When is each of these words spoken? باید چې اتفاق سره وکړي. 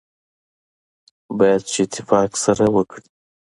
باید 1.37 1.61
چې 1.71 1.79
اتفاق 1.85 2.31
سره 2.43 2.65
وکړي. 2.75 3.05